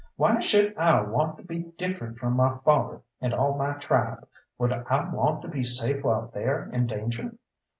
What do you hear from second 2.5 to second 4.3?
father, and all my tribe?